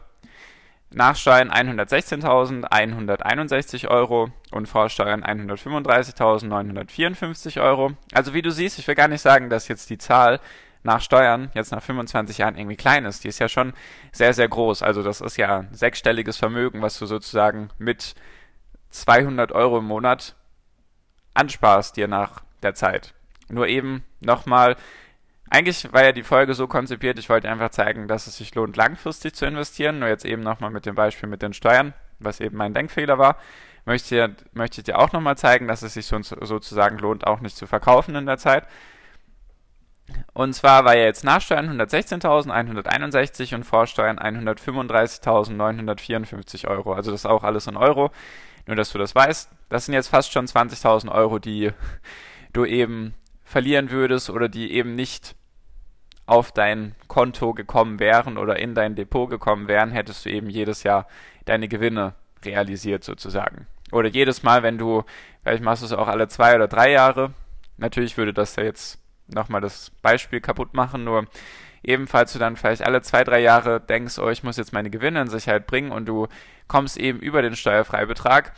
Nachsteuern 0.91 1.51
116.161 1.51 3.89
Euro 3.89 4.29
und 4.51 4.69
Vorsteuern 4.69 5.25
135.954 5.25 7.61
Euro. 7.61 7.91
Also 8.13 8.33
wie 8.33 8.41
du 8.41 8.51
siehst, 8.51 8.79
ich 8.79 8.87
will 8.87 8.95
gar 8.95 9.09
nicht 9.09 9.19
sagen, 9.19 9.49
dass 9.49 9.67
jetzt 9.67 9.89
die 9.89 9.97
Zahl 9.97 10.39
nach 10.83 11.01
Steuern 11.01 11.51
jetzt 11.53 11.73
nach 11.73 11.83
25 11.83 12.37
Jahren 12.37 12.57
irgendwie 12.57 12.77
klein 12.77 13.03
ist. 13.03 13.25
Die 13.25 13.27
ist 13.27 13.39
ja 13.39 13.49
schon 13.49 13.73
sehr, 14.13 14.33
sehr 14.33 14.47
groß. 14.47 14.83
Also 14.83 15.03
das 15.03 15.19
ist 15.19 15.35
ja 15.35 15.57
ein 15.57 15.73
sechsstelliges 15.73 16.37
Vermögen, 16.37 16.81
was 16.81 16.97
du 16.97 17.07
sozusagen 17.07 17.71
mit 17.77 18.15
200 18.95 19.51
Euro 19.51 19.79
im 19.79 19.85
Monat 19.85 20.35
ansparst 21.33 21.97
dir 21.97 22.07
nach 22.07 22.43
der 22.63 22.75
Zeit. 22.75 23.13
Nur 23.49 23.67
eben 23.67 24.03
nochmal, 24.21 24.77
eigentlich 25.49 25.91
war 25.93 26.03
ja 26.03 26.11
die 26.11 26.23
Folge 26.23 26.55
so 26.55 26.67
konzipiert, 26.67 27.19
ich 27.19 27.29
wollte 27.29 27.49
einfach 27.49 27.69
zeigen, 27.69 28.07
dass 28.07 28.27
es 28.27 28.37
sich 28.37 28.55
lohnt, 28.55 28.77
langfristig 28.77 29.35
zu 29.35 29.45
investieren. 29.45 29.99
Nur 29.99 30.09
jetzt 30.09 30.25
eben 30.25 30.41
nochmal 30.41 30.71
mit 30.71 30.85
dem 30.85 30.95
Beispiel 30.95 31.29
mit 31.29 31.41
den 31.41 31.53
Steuern, 31.53 31.93
was 32.19 32.39
eben 32.39 32.57
mein 32.57 32.73
Denkfehler 32.73 33.17
war. 33.17 33.37
Möchte, 33.85 34.35
möchte 34.53 34.81
ich 34.81 34.85
dir 34.85 34.97
auch 34.97 35.11
nochmal 35.11 35.37
zeigen, 35.37 35.67
dass 35.67 35.83
es 35.83 35.93
sich 35.93 36.07
sozusagen 36.07 36.97
lohnt, 36.97 37.27
auch 37.27 37.41
nicht 37.41 37.55
zu 37.55 37.67
verkaufen 37.67 38.15
in 38.15 38.25
der 38.25 38.39
Zeit. 38.39 38.65
Und 40.33 40.53
zwar 40.53 40.85
war 40.85 40.95
ja 40.95 41.03
jetzt 41.03 41.23
Nachsteuern 41.23 41.79
116.161 41.79 43.55
und 43.55 43.63
Vorsteuern 43.63 44.19
135.954 44.19 46.67
Euro. 46.67 46.93
Also 46.93 47.09
das 47.11 47.21
ist 47.21 47.25
auch 47.25 47.43
alles 47.43 47.65
in 47.67 47.77
Euro. 47.77 48.11
Nur, 48.67 48.75
dass 48.75 48.91
du 48.91 48.97
das 48.97 49.13
weißt. 49.13 49.49
Das 49.69 49.85
sind 49.85 49.93
jetzt 49.93 50.07
fast 50.07 50.31
schon 50.31 50.47
20.000 50.47 51.11
Euro, 51.11 51.39
die 51.39 51.71
du 52.53 52.65
eben 52.65 53.13
verlieren 53.43 53.91
würdest 53.91 54.29
oder 54.29 54.49
die 54.49 54.71
eben 54.73 54.95
nicht 54.95 55.35
auf 56.25 56.51
dein 56.51 56.95
Konto 57.07 57.53
gekommen 57.53 57.99
wären 57.99 58.37
oder 58.37 58.59
in 58.59 58.73
dein 58.73 58.95
Depot 58.95 59.29
gekommen 59.29 59.67
wären, 59.67 59.91
hättest 59.91 60.25
du 60.25 60.31
eben 60.31 60.49
jedes 60.49 60.83
Jahr 60.83 61.07
deine 61.45 61.67
Gewinne 61.67 62.15
realisiert 62.43 63.03
sozusagen. 63.03 63.67
Oder 63.91 64.09
jedes 64.09 64.41
Mal, 64.41 64.63
wenn 64.63 64.79
du, 64.79 65.03
vielleicht 65.43 65.63
machst 65.63 65.83
du 65.83 65.85
es 65.85 65.93
auch 65.93 66.07
alle 66.07 66.27
zwei 66.27 66.55
oder 66.55 66.67
drei 66.67 66.91
Jahre. 66.91 67.33
Natürlich 67.77 68.17
würde 68.17 68.33
das 68.33 68.55
ja 68.55 68.63
jetzt 68.63 68.99
nochmal 69.27 69.61
das 69.61 69.91
Beispiel 70.01 70.41
kaputt 70.41 70.73
machen, 70.73 71.03
nur 71.03 71.27
ebenfalls 71.87 72.33
du 72.33 72.39
dann 72.39 72.57
vielleicht 72.57 72.83
alle 72.83 73.01
zwei, 73.01 73.23
drei 73.23 73.39
Jahre 73.39 73.79
denkst, 73.79 74.19
oh, 74.19 74.29
ich 74.29 74.43
muss 74.43 74.57
jetzt 74.57 74.73
meine 74.73 74.89
Gewinne 74.89 75.21
in 75.21 75.29
Sicherheit 75.29 75.67
bringen 75.67 75.91
und 75.91 76.05
du 76.05 76.27
kommst 76.67 76.97
eben 76.97 77.19
über 77.19 77.41
den 77.41 77.55
Steuerfreibetrag, 77.55 78.51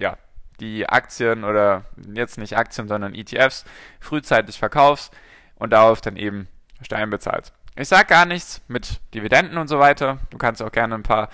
ja 0.00 0.16
die 0.60 0.88
Aktien 0.88 1.44
oder 1.44 1.84
jetzt 2.14 2.38
nicht 2.38 2.56
Aktien, 2.56 2.88
sondern 2.88 3.14
ETFs 3.14 3.64
frühzeitig 4.00 4.58
verkaufst 4.58 5.14
und 5.56 5.72
darauf 5.72 6.00
dann 6.00 6.16
eben 6.16 6.48
Steuern 6.82 7.10
bezahlst. 7.10 7.52
Ich 7.76 7.88
sage 7.88 8.06
gar 8.06 8.24
nichts 8.24 8.62
mit 8.68 9.00
Dividenden 9.14 9.58
und 9.58 9.68
so 9.68 9.78
weiter. 9.78 10.18
Du 10.30 10.38
kannst 10.38 10.62
auch 10.62 10.72
gerne 10.72 10.94
ein 10.94 11.02
paar, 11.02 11.28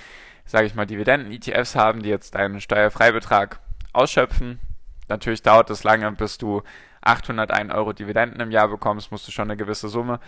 sage 0.44 0.66
ich 0.66 0.74
mal, 0.74 0.86
Dividenden-ETFs 0.86 1.74
haben, 1.74 2.02
die 2.02 2.08
jetzt 2.08 2.34
deinen 2.34 2.60
Steuerfreibetrag 2.60 3.60
ausschöpfen. 3.92 4.60
Natürlich 5.08 5.42
dauert 5.42 5.70
es 5.70 5.84
lange, 5.84 6.10
bis 6.12 6.38
du 6.38 6.62
801 7.02 7.72
Euro 7.74 7.92
Dividenden 7.92 8.40
im 8.40 8.50
Jahr 8.50 8.68
bekommst, 8.68 9.10
musst 9.10 9.26
du 9.26 9.32
schon 9.32 9.50
eine 9.50 9.56
gewisse 9.56 9.88
Summe 9.88 10.20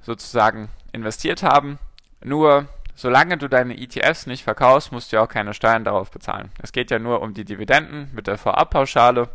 sozusagen 0.00 0.68
investiert 0.92 1.42
haben. 1.42 1.78
Nur 2.22 2.68
solange 2.94 3.36
du 3.36 3.48
deine 3.48 3.78
ETFs 3.78 4.26
nicht 4.26 4.44
verkaufst, 4.44 4.92
musst 4.92 5.12
du 5.12 5.20
auch 5.20 5.28
keine 5.28 5.54
Steuern 5.54 5.84
darauf 5.84 6.10
bezahlen. 6.10 6.50
Es 6.62 6.72
geht 6.72 6.90
ja 6.90 6.98
nur 6.98 7.22
um 7.22 7.34
die 7.34 7.44
Dividenden 7.44 8.10
mit 8.14 8.26
der 8.26 8.38
Vorabpauschale. 8.38 9.28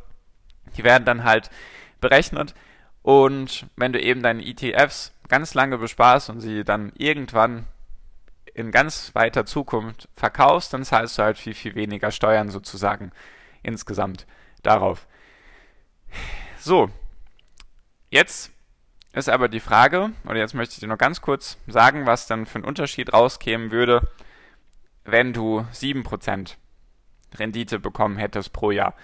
Die 0.78 0.84
werden 0.84 1.06
dann 1.06 1.24
halt 1.24 1.50
berechnet. 2.02 2.54
Und 3.02 3.68
wenn 3.76 3.94
du 3.94 4.02
eben 4.02 4.24
deine 4.24 4.46
ETFs 4.46 5.14
ganz 5.28 5.54
lange 5.54 5.78
besparst 5.78 6.30
und 6.30 6.42
sie 6.42 6.64
dann 6.64 6.92
irgendwann 6.98 7.68
in 8.56 8.72
ganz 8.72 9.14
weiter 9.14 9.46
Zukunft 9.46 10.08
verkaufst, 10.16 10.74
dann 10.74 10.86
zahlst 10.86 11.18
du 11.18 11.24
halt 11.24 11.38
viel, 11.38 11.54
viel 11.54 11.76
weniger 11.76 12.10
Steuern 12.10 12.50
sozusagen 12.50 13.12
insgesamt 13.64 14.26
darauf. 14.64 15.08
So, 16.58 16.90
jetzt 18.10 18.52
ist 19.12 19.30
aber 19.30 19.50
die 19.50 19.60
Frage, 19.60 20.12
oder 20.26 20.38
jetzt 20.38 20.54
möchte 20.54 20.74
ich 20.74 20.80
dir 20.80 20.88
noch 20.88 20.98
ganz 20.98 21.22
kurz 21.22 21.58
sagen, 21.68 22.06
was 22.06 22.28
dann 22.28 22.46
für 22.46 22.60
ein 22.60 22.66
Unterschied 22.66 23.12
rauskämen 23.12 23.72
würde, 23.72 24.08
wenn 25.04 25.34
du 25.34 25.66
7% 25.74 26.56
Rendite 27.38 27.80
bekommen 27.80 28.18
hättest 28.18 28.54
pro 28.54 28.72
Jahr. 28.72 28.96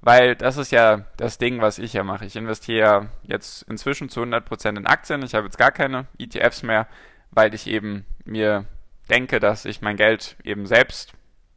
Weil 0.00 0.34
das 0.34 0.56
ist 0.56 0.72
ja 0.72 1.06
das 1.16 1.38
Ding, 1.38 1.60
was 1.60 1.78
ich 1.78 1.92
ja 1.92 2.02
mache. 2.02 2.26
Ich 2.26 2.36
investiere 2.36 3.08
jetzt 3.22 3.62
inzwischen 3.62 4.08
zu 4.08 4.20
100% 4.22 4.76
in 4.76 4.86
Aktien. 4.86 5.22
Ich 5.22 5.34
habe 5.34 5.46
jetzt 5.46 5.58
gar 5.58 5.70
keine 5.70 6.06
ETFs 6.18 6.62
mehr, 6.64 6.88
weil 7.30 7.54
ich 7.54 7.66
eben 7.66 8.04
mir 8.24 8.66
denke, 9.10 9.40
dass 9.40 9.64
ich 9.64 9.82
mein 9.82 9.96
Geld 9.96 10.36
eben 10.44 10.66
selbst 10.66 11.12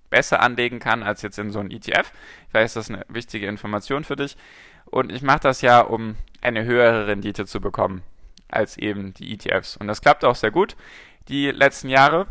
besser 0.10 0.42
anlegen 0.42 0.80
kann 0.80 1.04
als 1.04 1.22
jetzt 1.22 1.40
in 1.40 1.52
so 1.52 1.60
ein 1.60 1.72
ETF. 1.72 2.12
Ich 2.48 2.54
weiß, 2.54 2.74
das 2.74 2.90
ist 2.90 2.96
eine 2.96 3.06
wichtige 3.10 3.48
Information 3.48 4.04
für 4.04 4.16
dich. 4.16 4.38
Und 4.86 5.12
ich 5.12 5.22
mache 5.22 5.42
das 5.42 5.62
ja, 5.62 5.82
um 5.82 6.16
eine 6.42 6.64
höhere 6.64 7.08
Rendite 7.08 7.46
zu 7.46 7.62
bekommen 7.62 8.02
als 8.48 8.78
eben 8.78 9.14
die 9.14 9.34
ETFs. 9.34 9.78
Und 9.78 9.88
das 9.88 10.02
klappt 10.02 10.26
auch 10.26 10.36
sehr 10.36 10.52
gut 10.52 10.76
die 11.28 11.52
letzten 11.52 11.90
Jahre. 11.90 12.28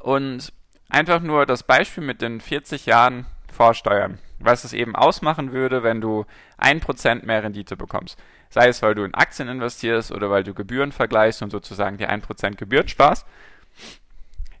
Und 0.00 0.52
einfach 0.88 1.20
nur 1.20 1.46
das 1.46 1.62
Beispiel 1.62 2.02
mit 2.02 2.20
den 2.20 2.40
40 2.40 2.86
Jahren 2.86 3.26
Vorsteuern, 3.52 4.18
was 4.40 4.64
es 4.64 4.72
eben 4.72 4.96
ausmachen 4.96 5.52
würde, 5.52 5.84
wenn 5.84 6.00
du 6.00 6.26
1% 6.58 7.24
mehr 7.24 7.44
Rendite 7.44 7.76
bekommst. 7.76 8.18
Sei 8.50 8.68
es, 8.68 8.82
weil 8.82 8.94
du 8.94 9.04
in 9.04 9.14
Aktien 9.14 9.48
investierst 9.48 10.10
oder 10.10 10.30
weil 10.30 10.42
du 10.42 10.54
Gebühren 10.54 10.92
vergleichst 10.92 11.42
und 11.42 11.50
sozusagen 11.50 11.96
die 11.98 12.08
1% 12.08 12.56
Gebühren 12.56 12.88
sparst. 12.88 13.26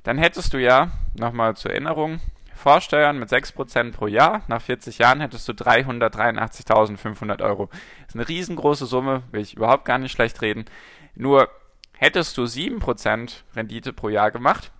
Dann 0.04 0.18
hättest 0.18 0.52
du 0.52 0.60
ja, 0.60 0.90
nochmal 1.18 1.56
zur 1.56 1.72
Erinnerung, 1.72 2.20
Vorsteuern 2.54 3.18
mit 3.18 3.30
6% 3.30 3.92
pro 3.92 4.06
Jahr. 4.06 4.42
Nach 4.48 4.62
40 4.62 4.98
Jahren 4.98 5.20
hättest 5.20 5.48
du 5.48 5.52
383.500 5.52 7.42
Euro. 7.42 7.66
Das 7.66 8.10
ist 8.10 8.14
eine 8.14 8.28
riesengroße 8.28 8.86
Summe, 8.86 9.24
will 9.32 9.40
ich 9.40 9.56
überhaupt 9.56 9.84
gar 9.84 9.98
nicht 9.98 10.12
schlecht 10.12 10.40
reden. 10.40 10.66
Nur 11.14 11.48
hättest 11.92 12.38
du 12.38 12.44
7% 12.44 13.42
Rendite 13.56 13.92
pro 13.92 14.08
Jahr 14.08 14.30
gemacht, 14.30 14.70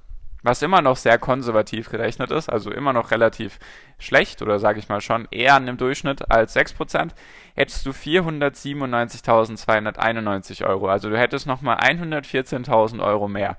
was 0.43 0.63
immer 0.63 0.81
noch 0.83 0.97
sehr 0.97 1.19
konservativ 1.19 1.91
gerechnet 1.91 2.31
ist, 2.31 2.49
also 2.51 2.71
immer 2.71 2.93
noch 2.93 3.11
relativ 3.11 3.59
schlecht 3.99 4.43
oder 4.43 4.59
sage 4.59 4.79
ich 4.79 4.91
mal 4.91 5.01
schon 5.01 5.27
eher 5.31 5.55
an 5.55 5.65
dem 5.67 5.79
Durchschnitt 5.79 6.31
als 6.31 6.55
6%, 6.55 7.13
hättest 7.55 7.87
du 7.87 7.91
497.291 7.91 10.67
Euro. 10.67 10.89
Also 10.89 11.09
du 11.09 11.19
hättest 11.19 11.47
nochmal 11.47 11.79
114.000 11.79 13.03
Euro 13.03 13.27
mehr 13.27 13.57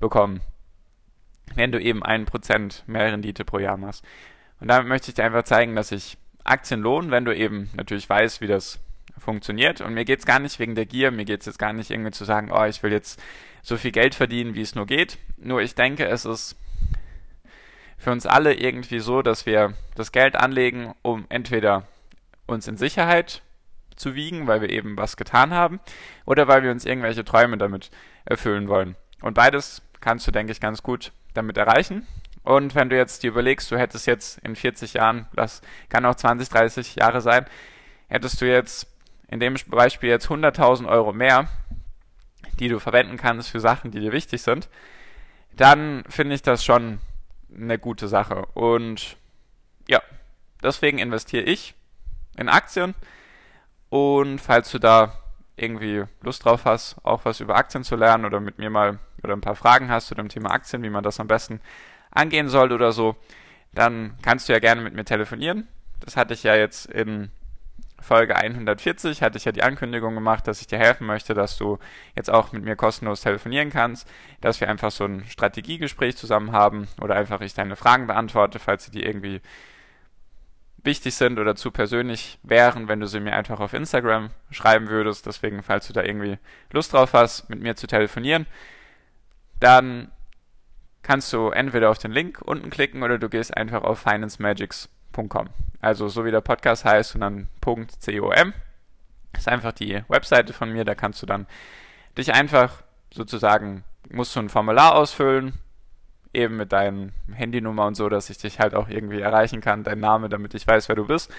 bekommen 0.00 0.40
wenn 1.54 1.72
du 1.72 1.80
eben 1.80 2.02
ein 2.02 2.26
Prozent 2.26 2.84
mehr 2.86 3.12
Rendite 3.12 3.44
pro 3.44 3.58
Jahr 3.58 3.76
machst. 3.76 4.04
Und 4.60 4.68
damit 4.68 4.88
möchte 4.88 5.10
ich 5.10 5.14
dir 5.14 5.24
einfach 5.24 5.44
zeigen, 5.44 5.76
dass 5.76 5.88
sich 5.88 6.18
Aktien 6.44 6.80
lohnen, 6.80 7.10
wenn 7.10 7.24
du 7.24 7.34
eben 7.36 7.70
natürlich 7.74 8.08
weißt, 8.08 8.40
wie 8.40 8.46
das 8.46 8.78
funktioniert. 9.18 9.80
Und 9.80 9.94
mir 9.94 10.04
geht 10.04 10.20
es 10.20 10.26
gar 10.26 10.38
nicht 10.38 10.58
wegen 10.58 10.74
der 10.74 10.86
Gier, 10.86 11.10
mir 11.10 11.24
geht 11.24 11.40
es 11.40 11.46
jetzt 11.46 11.58
gar 11.58 11.72
nicht 11.72 11.90
irgendwie 11.90 12.10
zu 12.10 12.24
sagen, 12.24 12.50
oh, 12.52 12.64
ich 12.64 12.82
will 12.82 12.92
jetzt 12.92 13.20
so 13.62 13.76
viel 13.76 13.92
Geld 13.92 14.14
verdienen, 14.14 14.54
wie 14.54 14.62
es 14.62 14.74
nur 14.74 14.86
geht. 14.86 15.18
Nur 15.36 15.60
ich 15.60 15.74
denke, 15.74 16.06
es 16.06 16.24
ist 16.24 16.56
für 17.98 18.12
uns 18.12 18.26
alle 18.26 18.54
irgendwie 18.54 19.00
so, 19.00 19.22
dass 19.22 19.46
wir 19.46 19.74
das 19.94 20.12
Geld 20.12 20.36
anlegen, 20.36 20.94
um 21.02 21.26
entweder 21.28 21.86
uns 22.46 22.68
in 22.68 22.76
Sicherheit 22.76 23.42
zu 23.96 24.14
wiegen, 24.14 24.46
weil 24.46 24.60
wir 24.60 24.70
eben 24.70 24.96
was 24.96 25.16
getan 25.16 25.52
haben, 25.52 25.80
oder 26.26 26.46
weil 26.46 26.62
wir 26.62 26.70
uns 26.70 26.84
irgendwelche 26.84 27.24
Träume 27.24 27.56
damit 27.56 27.90
erfüllen 28.24 28.68
wollen. 28.68 28.94
Und 29.22 29.34
beides 29.34 29.82
kannst 30.00 30.26
du, 30.26 30.30
denke 30.30 30.52
ich, 30.52 30.60
ganz 30.60 30.82
gut 30.82 31.12
damit 31.36 31.56
erreichen. 31.56 32.06
Und 32.42 32.74
wenn 32.74 32.88
du 32.88 32.96
jetzt 32.96 33.22
dir 33.22 33.30
überlegst, 33.30 33.70
du 33.70 33.78
hättest 33.78 34.06
jetzt 34.06 34.38
in 34.38 34.54
40 34.54 34.94
Jahren, 34.94 35.26
das 35.34 35.62
kann 35.88 36.04
auch 36.04 36.14
20, 36.14 36.48
30 36.48 36.96
Jahre 36.96 37.20
sein, 37.20 37.46
hättest 38.08 38.40
du 38.40 38.46
jetzt 38.46 38.86
in 39.28 39.40
dem 39.40 39.56
Beispiel 39.66 40.10
jetzt 40.10 40.28
100.000 40.28 40.88
Euro 40.88 41.12
mehr, 41.12 41.48
die 42.60 42.68
du 42.68 42.78
verwenden 42.78 43.16
kannst 43.16 43.50
für 43.50 43.60
Sachen, 43.60 43.90
die 43.90 44.00
dir 44.00 44.12
wichtig 44.12 44.42
sind, 44.42 44.68
dann 45.56 46.04
finde 46.08 46.34
ich 46.34 46.42
das 46.42 46.64
schon 46.64 47.00
eine 47.54 47.78
gute 47.78 48.08
Sache. 48.08 48.46
Und 48.54 49.16
ja, 49.88 50.00
deswegen 50.62 50.98
investiere 50.98 51.44
ich 51.44 51.74
in 52.36 52.48
Aktien. 52.48 52.94
Und 53.88 54.40
falls 54.40 54.70
du 54.70 54.78
da 54.78 55.18
irgendwie 55.56 56.04
Lust 56.22 56.44
drauf 56.44 56.64
hast, 56.64 56.96
auch 57.02 57.24
was 57.24 57.40
über 57.40 57.56
Aktien 57.56 57.84
zu 57.84 57.96
lernen 57.96 58.24
oder 58.24 58.40
mit 58.40 58.58
mir 58.58 58.70
mal 58.70 58.98
oder 59.22 59.34
ein 59.34 59.40
paar 59.40 59.56
Fragen 59.56 59.90
hast 59.90 60.08
zu 60.08 60.14
dem 60.14 60.28
Thema 60.28 60.50
Aktien, 60.50 60.82
wie 60.82 60.90
man 60.90 61.02
das 61.02 61.20
am 61.20 61.26
besten 61.26 61.60
angehen 62.10 62.48
soll 62.48 62.72
oder 62.72 62.92
so, 62.92 63.16
dann 63.72 64.14
kannst 64.22 64.48
du 64.48 64.52
ja 64.52 64.58
gerne 64.58 64.82
mit 64.82 64.94
mir 64.94 65.04
telefonieren. 65.04 65.68
Das 66.00 66.16
hatte 66.16 66.34
ich 66.34 66.42
ja 66.42 66.54
jetzt 66.54 66.86
in 66.86 67.30
Folge 67.98 68.36
140 68.36 69.22
hatte 69.22 69.38
ich 69.38 69.46
ja 69.46 69.52
die 69.52 69.62
Ankündigung 69.62 70.14
gemacht, 70.14 70.46
dass 70.46 70.60
ich 70.60 70.66
dir 70.66 70.78
helfen 70.78 71.06
möchte, 71.06 71.34
dass 71.34 71.56
du 71.56 71.78
jetzt 72.14 72.30
auch 72.30 72.52
mit 72.52 72.62
mir 72.62 72.76
kostenlos 72.76 73.22
telefonieren 73.22 73.70
kannst, 73.70 74.08
dass 74.40 74.60
wir 74.60 74.68
einfach 74.68 74.90
so 74.90 75.04
ein 75.04 75.24
Strategiegespräch 75.24 76.16
zusammen 76.16 76.52
haben 76.52 76.88
oder 77.00 77.16
einfach 77.16 77.40
ich 77.40 77.54
deine 77.54 77.74
Fragen 77.74 78.06
beantworte, 78.06 78.58
falls 78.58 78.84
sie 78.84 78.90
dir 78.90 79.06
irgendwie 79.06 79.40
wichtig 80.86 81.14
sind 81.14 81.38
oder 81.38 81.54
zu 81.54 81.70
persönlich 81.70 82.38
wären, 82.42 82.88
wenn 82.88 83.00
du 83.00 83.06
sie 83.06 83.20
mir 83.20 83.34
einfach 83.34 83.60
auf 83.60 83.74
Instagram 83.74 84.30
schreiben 84.50 84.88
würdest. 84.88 85.26
Deswegen, 85.26 85.62
falls 85.62 85.86
du 85.86 85.92
da 85.92 86.02
irgendwie 86.02 86.38
Lust 86.70 86.92
drauf 86.92 87.12
hast, 87.12 87.50
mit 87.50 87.60
mir 87.60 87.76
zu 87.76 87.86
telefonieren, 87.86 88.46
dann 89.60 90.10
kannst 91.02 91.32
du 91.32 91.50
entweder 91.50 91.90
auf 91.90 91.98
den 91.98 92.10
Link 92.10 92.40
unten 92.42 92.70
klicken 92.70 93.02
oder 93.02 93.18
du 93.18 93.28
gehst 93.28 93.56
einfach 93.56 93.84
auf 93.84 94.00
financemagics.com. 94.00 95.48
Also 95.80 96.08
so 96.08 96.24
wie 96.24 96.30
der 96.30 96.40
Podcast 96.40 96.84
heißt 96.84 97.14
und 97.14 97.20
dann 97.20 97.48
.com. 97.60 97.86
Das 99.32 99.42
ist 99.42 99.48
einfach 99.48 99.72
die 99.72 100.02
Webseite 100.08 100.52
von 100.52 100.72
mir, 100.72 100.84
da 100.84 100.94
kannst 100.94 101.20
du 101.22 101.26
dann 101.26 101.46
dich 102.16 102.32
einfach 102.32 102.82
sozusagen, 103.12 103.84
musst 104.10 104.34
du 104.34 104.40
ein 104.40 104.48
Formular 104.48 104.94
ausfüllen, 104.94 105.52
eben 106.36 106.56
mit 106.56 106.72
deinem 106.72 107.12
Handynummer 107.32 107.86
und 107.86 107.94
so, 107.96 108.08
dass 108.08 108.30
ich 108.30 108.38
dich 108.38 108.60
halt 108.60 108.74
auch 108.74 108.88
irgendwie 108.88 109.20
erreichen 109.20 109.60
kann, 109.60 109.82
dein 109.82 110.00
Name, 110.00 110.28
damit 110.28 110.54
ich 110.54 110.66
weiß, 110.66 110.88
wer 110.88 110.96
du 110.96 111.06
bist 111.06 111.32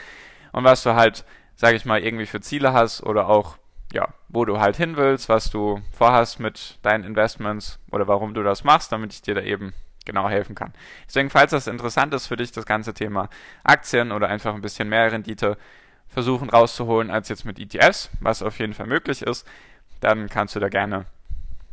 und 0.52 0.64
was 0.64 0.84
du 0.84 0.96
halt, 0.96 1.24
sag 1.56 1.76
ich 1.76 1.86
mal, 1.86 2.04
irgendwie 2.04 2.26
für 2.26 2.42
Ziele 2.42 2.74
hast 2.74 3.04
oder 3.04 3.30
auch 3.30 3.58
ja, 3.94 4.10
wo 4.28 4.44
du 4.44 4.60
halt 4.60 4.76
hin 4.76 4.98
willst, 4.98 5.30
was 5.30 5.50
du 5.50 5.82
vorhast 5.92 6.40
mit 6.40 6.78
deinen 6.82 7.04
Investments 7.04 7.80
oder 7.92 8.08
warum 8.08 8.34
du 8.34 8.44
das 8.44 8.64
machst, 8.64 8.92
damit 8.92 9.14
ich 9.14 9.22
dir 9.22 9.36
da 9.36 9.42
eben 9.42 9.74
genau 10.06 10.30
helfen 10.30 10.56
kann. 10.56 10.74
Deswegen, 11.08 11.30
falls 11.30 11.52
das 11.52 11.68
interessant 11.68 12.14
ist 12.14 12.28
für 12.28 12.38
dich, 12.38 12.52
das 12.52 12.66
ganze 12.66 12.94
Thema 12.94 13.30
Aktien 13.64 14.12
oder 14.12 14.28
einfach 14.30 14.56
ein 14.56 14.62
bisschen 14.62 14.90
mehr 14.90 15.12
Rendite 15.12 15.58
versuchen 16.08 16.50
rauszuholen 16.50 17.12
als 17.12 17.30
jetzt 17.30 17.46
mit 17.46 17.60
ETFs, 17.60 18.10
was 18.22 18.42
auf 18.42 18.60
jeden 18.60 18.74
Fall 18.74 18.88
möglich 18.88 19.22
ist, 19.22 19.48
dann 20.00 20.30
kannst 20.30 20.56
du 20.56 20.60
da 20.60 20.70
gerne 20.70 21.06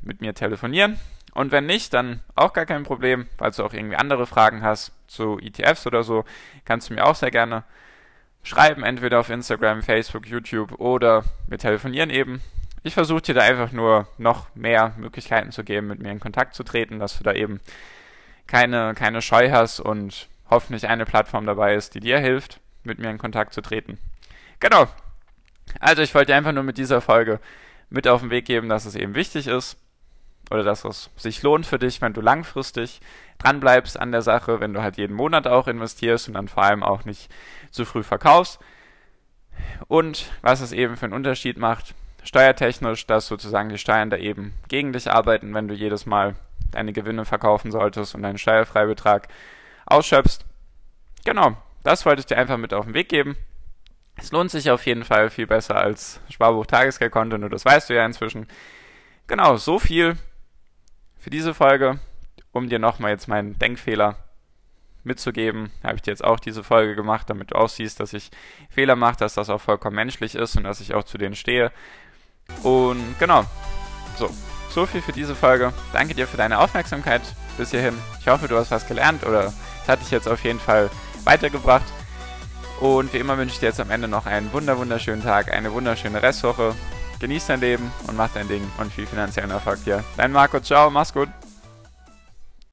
mit 0.02 0.20
mir 0.20 0.34
telefonieren. 0.34 0.98
Und 1.34 1.50
wenn 1.50 1.66
nicht, 1.66 1.92
dann 1.92 2.20
auch 2.36 2.52
gar 2.52 2.64
kein 2.64 2.84
Problem, 2.84 3.26
falls 3.36 3.56
du 3.56 3.64
auch 3.64 3.72
irgendwie 3.72 3.96
andere 3.96 4.26
Fragen 4.26 4.62
hast 4.62 4.92
zu 5.08 5.38
ETFs 5.40 5.86
oder 5.86 6.04
so, 6.04 6.24
kannst 6.64 6.88
du 6.88 6.94
mir 6.94 7.04
auch 7.04 7.16
sehr 7.16 7.32
gerne 7.32 7.64
schreiben, 8.44 8.84
entweder 8.84 9.18
auf 9.18 9.30
Instagram, 9.30 9.82
Facebook, 9.82 10.26
YouTube 10.26 10.78
oder 10.78 11.24
wir 11.48 11.58
telefonieren 11.58 12.10
eben. 12.10 12.40
Ich 12.84 12.94
versuche 12.94 13.22
dir 13.22 13.34
da 13.34 13.40
einfach 13.40 13.72
nur 13.72 14.06
noch 14.16 14.54
mehr 14.54 14.94
Möglichkeiten 14.96 15.50
zu 15.50 15.64
geben, 15.64 15.88
mit 15.88 16.00
mir 16.00 16.12
in 16.12 16.20
Kontakt 16.20 16.54
zu 16.54 16.62
treten, 16.62 17.00
dass 17.00 17.18
du 17.18 17.24
da 17.24 17.32
eben 17.32 17.60
keine, 18.46 18.94
keine 18.94 19.20
Scheu 19.20 19.50
hast 19.50 19.80
und 19.80 20.28
hoffentlich 20.50 20.86
eine 20.86 21.06
Plattform 21.06 21.46
dabei 21.46 21.74
ist, 21.74 21.94
die 21.94 22.00
dir 22.00 22.18
hilft, 22.18 22.60
mit 22.84 22.98
mir 22.98 23.10
in 23.10 23.18
Kontakt 23.18 23.54
zu 23.54 23.62
treten. 23.62 23.98
Genau. 24.60 24.86
Also 25.80 26.02
ich 26.02 26.14
wollte 26.14 26.32
dir 26.32 26.36
einfach 26.36 26.52
nur 26.52 26.62
mit 26.62 26.78
dieser 26.78 27.00
Folge 27.00 27.40
mit 27.88 28.06
auf 28.06 28.20
den 28.20 28.30
Weg 28.30 28.44
geben, 28.44 28.68
dass 28.68 28.84
es 28.84 28.94
eben 28.94 29.14
wichtig 29.14 29.46
ist 29.46 29.78
oder 30.50 30.62
dass 30.62 30.84
es 30.84 31.10
sich 31.16 31.42
lohnt 31.42 31.66
für 31.66 31.78
dich, 31.78 32.00
wenn 32.00 32.12
du 32.12 32.20
langfristig 32.20 33.00
dranbleibst 33.38 33.98
an 33.98 34.12
der 34.12 34.22
Sache, 34.22 34.60
wenn 34.60 34.74
du 34.74 34.82
halt 34.82 34.96
jeden 34.96 35.16
Monat 35.16 35.46
auch 35.46 35.66
investierst 35.66 36.28
und 36.28 36.34
dann 36.34 36.48
vor 36.48 36.62
allem 36.62 36.82
auch 36.82 37.04
nicht 37.04 37.30
zu 37.70 37.84
früh 37.84 38.02
verkaufst. 38.02 38.60
Und 39.88 40.30
was 40.42 40.60
es 40.60 40.72
eben 40.72 40.96
für 40.96 41.06
einen 41.06 41.14
Unterschied 41.14 41.58
macht, 41.58 41.94
steuertechnisch, 42.22 43.06
dass 43.06 43.26
sozusagen 43.26 43.68
die 43.68 43.78
Steuern 43.78 44.10
da 44.10 44.16
eben 44.16 44.54
gegen 44.68 44.92
dich 44.92 45.10
arbeiten, 45.10 45.54
wenn 45.54 45.68
du 45.68 45.74
jedes 45.74 46.06
Mal 46.06 46.34
deine 46.70 46.92
Gewinne 46.92 47.24
verkaufen 47.24 47.70
solltest 47.70 48.14
und 48.14 48.22
deinen 48.22 48.38
Steuerfreibetrag 48.38 49.28
ausschöpfst. 49.86 50.44
Genau, 51.24 51.56
das 51.82 52.04
wollte 52.06 52.20
ich 52.20 52.26
dir 52.26 52.38
einfach 52.38 52.56
mit 52.56 52.74
auf 52.74 52.84
den 52.84 52.94
Weg 52.94 53.08
geben. 53.08 53.36
Es 54.16 54.32
lohnt 54.32 54.50
sich 54.50 54.70
auf 54.70 54.86
jeden 54.86 55.04
Fall 55.04 55.30
viel 55.30 55.46
besser 55.46 55.76
als 55.76 56.20
Sparbuch 56.30 56.66
Tagesgeldkonto, 56.66 57.36
nur 57.38 57.50
das 57.50 57.64
weißt 57.64 57.90
du 57.90 57.94
ja 57.94 58.06
inzwischen. 58.06 58.46
Genau, 59.26 59.56
so 59.56 59.78
viel 59.78 60.16
für 61.24 61.30
diese 61.30 61.54
Folge, 61.54 61.98
um 62.52 62.68
dir 62.68 62.78
nochmal 62.78 63.12
jetzt 63.12 63.28
meinen 63.28 63.58
Denkfehler 63.58 64.16
mitzugeben, 65.04 65.70
habe 65.82 65.96
ich 65.96 66.02
dir 66.02 66.10
jetzt 66.10 66.22
auch 66.22 66.38
diese 66.38 66.62
Folge 66.62 66.94
gemacht, 66.94 67.30
damit 67.30 67.50
du 67.50 67.54
auch 67.54 67.70
siehst, 67.70 67.98
dass 67.98 68.12
ich 68.12 68.30
Fehler 68.68 68.94
mache, 68.94 69.16
dass 69.16 69.32
das 69.32 69.48
auch 69.48 69.60
vollkommen 69.62 69.96
menschlich 69.96 70.34
ist 70.34 70.54
und 70.54 70.64
dass 70.64 70.82
ich 70.82 70.92
auch 70.92 71.04
zu 71.04 71.16
denen 71.16 71.34
stehe. 71.34 71.72
Und 72.62 73.18
genau, 73.18 73.46
so, 74.18 74.28
so 74.68 74.84
viel 74.84 75.00
für 75.00 75.12
diese 75.12 75.34
Folge. 75.34 75.72
Danke 75.94 76.14
dir 76.14 76.26
für 76.26 76.36
deine 76.36 76.58
Aufmerksamkeit 76.58 77.22
bis 77.56 77.70
hierhin. 77.70 77.94
Ich 78.20 78.28
hoffe, 78.28 78.46
du 78.46 78.58
hast 78.58 78.70
was 78.70 78.86
gelernt 78.86 79.24
oder 79.24 79.46
es 79.46 79.88
hat 79.88 80.02
dich 80.02 80.10
jetzt 80.10 80.28
auf 80.28 80.44
jeden 80.44 80.60
Fall 80.60 80.90
weitergebracht. 81.24 81.86
Und 82.80 83.14
wie 83.14 83.18
immer 83.18 83.38
wünsche 83.38 83.54
ich 83.54 83.60
dir 83.60 83.68
jetzt 83.68 83.80
am 83.80 83.90
Ende 83.90 84.08
noch 84.08 84.26
einen 84.26 84.52
wunder 84.52 84.76
wunderschönen 84.76 85.22
Tag, 85.22 85.50
eine 85.50 85.72
wunderschöne 85.72 86.20
Restwoche. 86.20 86.74
Genieß 87.20 87.46
dein 87.46 87.60
Leben 87.60 87.90
und 88.06 88.16
mach 88.16 88.30
dein 88.32 88.48
Ding 88.48 88.62
und 88.78 88.92
viel 88.92 89.06
finanziellen 89.06 89.50
Erfolg 89.50 89.82
dir. 89.84 90.04
Dein 90.16 90.32
Marco, 90.32 90.60
ciao, 90.60 90.90
mach's 90.90 91.12
gut. 91.12 91.28